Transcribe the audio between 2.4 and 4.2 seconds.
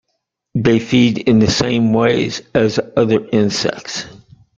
as other insects.